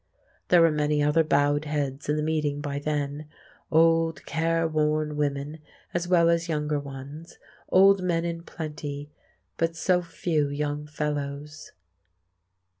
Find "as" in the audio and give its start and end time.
5.93-6.07, 6.27-6.49